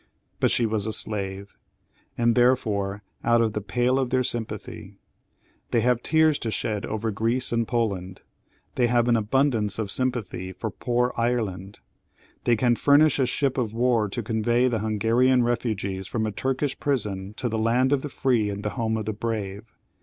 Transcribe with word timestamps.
But 0.39 0.49
she 0.49 0.65
was 0.65 0.87
a 0.87 0.93
slave, 0.93 1.53
and 2.17 2.33
therefore 2.33 3.03
out 3.23 3.39
of 3.39 3.53
the 3.53 3.61
pale 3.61 3.99
of 3.99 4.09
their 4.09 4.23
sympathy. 4.23 4.97
They 5.69 5.81
have 5.81 6.01
tears 6.01 6.39
to 6.39 6.49
shed 6.49 6.87
over 6.87 7.11
Greece 7.11 7.51
and 7.51 7.67
Poland; 7.67 8.21
they 8.73 8.87
have 8.87 9.07
an 9.07 9.15
abundance 9.15 9.77
of 9.77 9.91
sympathy 9.91 10.53
for 10.53 10.71
"poor 10.71 11.13
Ireland"; 11.17 11.81
they 12.45 12.55
can 12.55 12.75
furnish 12.75 13.19
a 13.19 13.27
ship 13.27 13.59
of 13.59 13.75
war 13.75 14.09
to 14.09 14.23
convey 14.23 14.67
the 14.67 14.79
Hungarian 14.79 15.43
refugees 15.43 16.07
from 16.07 16.25
a 16.25 16.31
Turkish 16.31 16.79
prison 16.79 17.35
to 17.37 17.47
the 17.47 17.59
"land 17.59 17.93
of 17.93 18.01
the 18.01 18.09
free 18.09 18.49
and 18.49 18.65
home 18.65 18.97
of 18.97 19.05
the 19.05 19.13
brave." 19.13 19.71